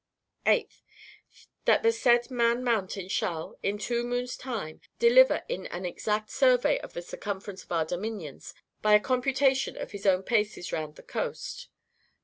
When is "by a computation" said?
8.81-9.77